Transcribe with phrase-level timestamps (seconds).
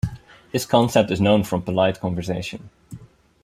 [0.51, 2.71] This concept is known from polite conversation.